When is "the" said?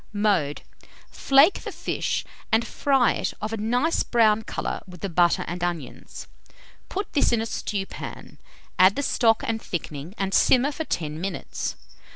1.61-1.71, 5.01-5.09, 8.95-9.03